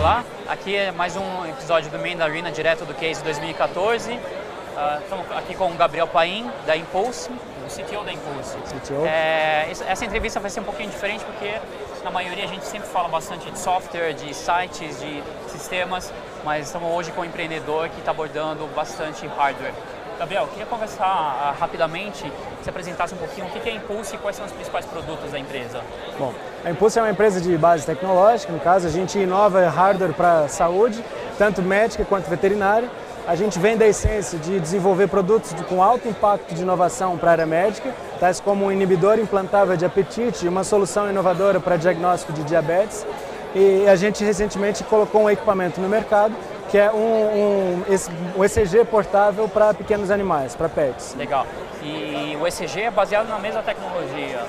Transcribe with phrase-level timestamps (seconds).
[0.00, 4.18] Olá, aqui é mais um episódio do Main da Arena, direto do Case 2014.
[5.02, 8.56] estamos aqui com o Gabriel Paim, da Impulse, o CTO da Impulse.
[8.56, 9.04] CTO.
[9.04, 11.60] É, essa entrevista vai ser um pouquinho diferente porque
[12.02, 16.10] na maioria a gente sempre fala bastante de software, de sites, de sistemas,
[16.42, 19.74] mas estamos hoje com um empreendedor que está abordando bastante hardware.
[20.20, 22.30] Gabriel, queria conversar ah, rapidamente,
[22.62, 25.30] se apresentasse um pouquinho o que é a Impulse e quais são os principais produtos
[25.30, 25.80] da empresa.
[26.18, 30.12] Bom, a Impulse é uma empresa de base tecnológica, no caso a gente inova hardware
[30.12, 31.02] para saúde,
[31.38, 32.90] tanto médica quanto veterinária.
[33.26, 37.32] A gente vem da essência de desenvolver produtos com alto impacto de inovação para a
[37.32, 42.44] área médica, tais como um inibidor implantável de apetite uma solução inovadora para diagnóstico de
[42.44, 43.06] diabetes.
[43.54, 46.34] E a gente recentemente colocou um equipamento no mercado
[46.70, 47.84] que é um, um,
[48.38, 51.16] um ECG portável para pequenos animais, para pets.
[51.18, 51.44] Legal.
[51.82, 54.40] E o ECG é baseado na mesma tecnologia?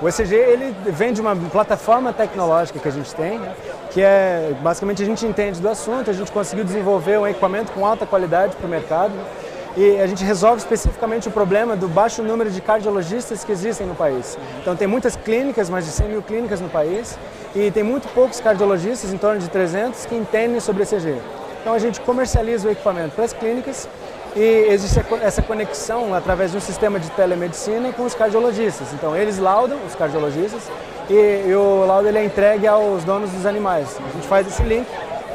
[0.00, 3.52] O ECG ele vem de uma plataforma tecnológica que a gente tem, né?
[3.90, 7.84] que é basicamente a gente entende do assunto, a gente conseguiu desenvolver um equipamento com
[7.84, 9.12] alta qualidade para o mercado
[9.76, 13.96] e a gente resolve especificamente o problema do baixo número de cardiologistas que existem no
[13.96, 14.38] país.
[14.60, 17.18] Então tem muitas clínicas, mais de 100 mil clínicas no país
[17.54, 21.16] e tem muito poucos cardiologistas, em torno de 300, que entendem sobre ECG.
[21.64, 23.88] Então a gente comercializa o equipamento para as clínicas
[24.36, 28.92] e existe essa conexão através de um sistema de telemedicina com os cardiologistas.
[28.92, 30.60] Então eles laudam, os cardiologistas,
[31.08, 33.96] e, e o laudo ele é entregue aos donos dos animais.
[33.98, 34.86] A gente faz esse link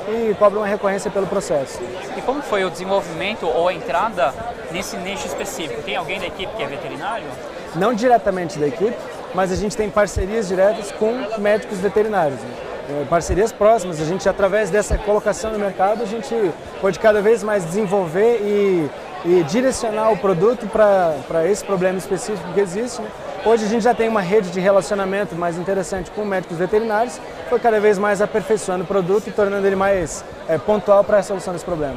[0.08, 1.80] e cobra uma recorrência pelo processo.
[2.16, 4.32] E como foi o desenvolvimento ou a entrada
[4.72, 5.82] nesse nicho específico?
[5.82, 7.26] Tem alguém da equipe que é veterinário?
[7.74, 8.96] Não diretamente da equipe,
[9.34, 12.40] mas a gente tem parcerias diretas com médicos veterinários.
[12.40, 12.69] Né?
[12.90, 14.02] É, parcerias próximas.
[14.02, 16.34] A gente, através dessa colocação no mercado, a gente
[16.82, 18.90] pode cada vez mais desenvolver e,
[19.26, 23.00] e direcionar o produto para esse problema específico que existe.
[23.00, 23.10] Né?
[23.46, 27.58] Hoje a gente já tem uma rede de relacionamento mais interessante com médicos veterinários, foi
[27.58, 31.54] cada vez mais aperfeiçoando o produto e tornando ele mais é, pontual para a solução
[31.54, 31.96] desse problema.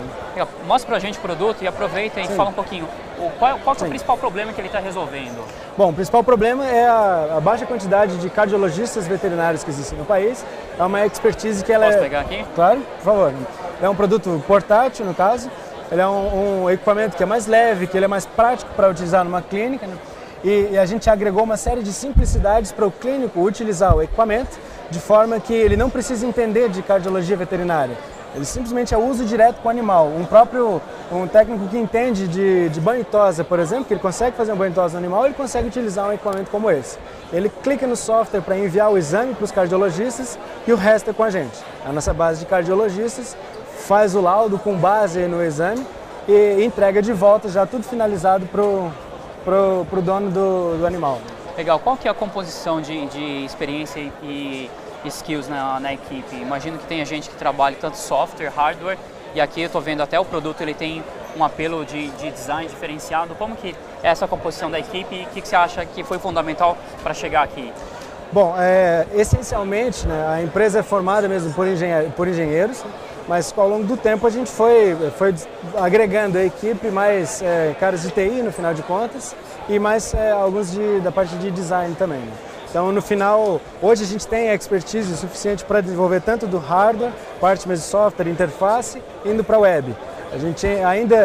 [0.66, 2.36] Mostra para a gente o produto e aproveita e Sim.
[2.36, 2.86] fala um pouquinho.
[3.18, 5.44] O, qual, qual é o principal problema que ele está resolvendo?
[5.76, 10.04] Bom, o principal problema é a, a, baixa quantidade de cardiologistas veterinários que existem no
[10.04, 10.44] país.
[10.78, 12.02] É uma expertise que ela Posso é...
[12.02, 12.44] pegar aqui?
[12.54, 13.34] Claro, por favor.
[13.82, 15.50] É um produto portátil, no caso.
[15.90, 18.88] Ele é um, um equipamento que é mais leve, que ele é mais prático para
[18.88, 19.86] utilizar numa clínica.
[20.44, 24.58] E, a gente agregou uma série de simplicidades para o clínico utilizar o equipamento
[24.90, 27.96] de forma que ele não precisa entender de cardiologia veterinária.
[28.34, 30.06] Ele simplesmente é uso direto com o animal.
[30.08, 30.80] Um próprio
[31.12, 34.56] um técnico que entende de, de banho tosa, por exemplo, que ele consegue fazer um
[34.56, 36.98] banho tosa no animal, ele consegue utilizar um equipamento como esse.
[37.32, 41.12] Ele clica no software para enviar o exame para os cardiologistas e o resto é
[41.12, 41.62] com a gente.
[41.84, 43.36] A nossa base de cardiologistas
[43.80, 45.84] faz o laudo com base no exame
[46.26, 48.90] e entrega de volta já tudo finalizado para o
[49.44, 51.20] para o dono do, do, animal.
[51.56, 51.78] Legal.
[51.78, 54.70] Qual que é a composição de, de experiência e
[55.04, 56.36] skills na, na, equipe?
[56.36, 58.98] Imagino que tenha gente que trabalhe tanto software, hardware,
[59.34, 61.02] e aqui eu estou vendo até o produto ele tem
[61.36, 63.34] um apelo de, de, design diferenciado.
[63.34, 66.18] Como que é essa composição da equipe e o que, que você acha que foi
[66.18, 67.72] fundamental para chegar aqui?
[68.32, 72.82] Bom, é, essencialmente né, a empresa é formada mesmo por, engenhe por engenheiros,
[73.28, 75.34] mas ao longo do tempo a gente foi, foi
[75.76, 79.34] agregando a equipe mais é, caras de TI no final de contas
[79.68, 82.20] e mais é, alguns de, da parte de design também.
[82.20, 82.32] Né?
[82.68, 87.68] Então no final, hoje a gente tem expertise suficiente para desenvolver tanto do hardware, parte
[87.68, 89.94] mesmo de software, interface, indo para a web.
[90.32, 91.16] A gente ainda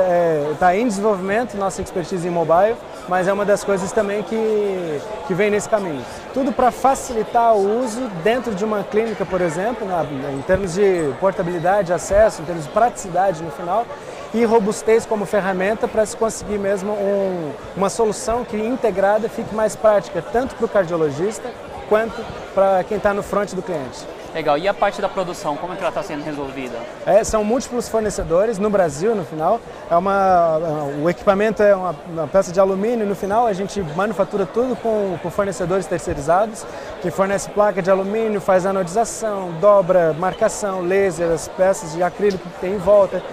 [0.52, 2.76] está é, em desenvolvimento, nossa expertise em mobile,
[3.08, 6.04] mas é uma das coisas também que, que vem nesse caminho.
[6.34, 11.14] Tudo para facilitar o uso dentro de uma clínica, por exemplo, na, em termos de
[11.20, 13.86] portabilidade, acesso, em termos de praticidade no final,
[14.34, 19.76] e robustez como ferramenta para se conseguir mesmo um, uma solução que integrada fique mais
[19.76, 21.50] prática, tanto para o cardiologista
[21.88, 22.22] quanto
[22.54, 24.06] para quem está no front do cliente.
[24.38, 24.56] Legal.
[24.56, 26.78] E a parte da produção, como é que ela está sendo resolvida?
[27.08, 29.60] É, são múltiplos fornecedores no Brasil, no final.
[29.90, 30.60] É uma,
[31.02, 33.04] o equipamento é uma, uma peça de alumínio.
[33.04, 36.64] No final, a gente manufatura tudo com, com fornecedores terceirizados,
[37.02, 42.60] que fornece placa de alumínio, faz anodização, dobra, marcação, laser, as peças de acrílico que
[42.60, 43.24] tem em volta.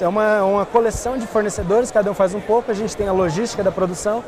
[0.00, 2.70] É uma, uma coleção de fornecedores, cada um faz um pouco.
[2.70, 4.22] A gente tem a logística da produção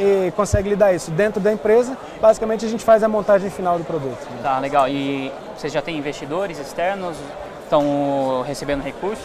[0.00, 1.96] e consegue lidar isso dentro da empresa.
[2.20, 4.26] Basicamente a gente faz a montagem final do produto.
[4.42, 4.88] Tá, legal.
[4.88, 7.16] E vocês já têm investidores externos?
[7.62, 9.24] Estão recebendo recursos?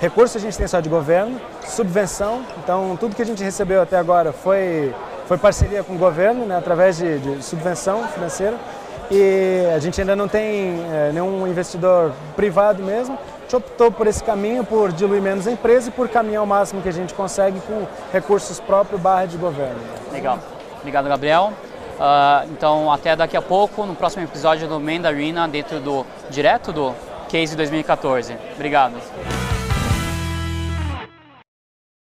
[0.00, 3.96] Recursos a gente tem só de governo, subvenção, então tudo que a gente recebeu até
[3.98, 4.94] agora foi,
[5.26, 8.56] foi parceria com o governo, né, através de, de subvenção financeira.
[9.10, 13.18] E a gente ainda não tem é, nenhum investidor privado mesmo,
[13.50, 16.80] gente optou por esse caminho, por diluir menos a empresa e por caminhar o máximo
[16.80, 19.80] que a gente consegue com recursos próprios barra de governo.
[20.12, 20.38] Legal.
[20.78, 21.52] Obrigado, Gabriel.
[22.00, 26.94] Uh, então, até daqui a pouco, no próximo episódio do Arena, dentro do direto do
[27.28, 28.36] Case 2014.
[28.54, 29.39] Obrigado.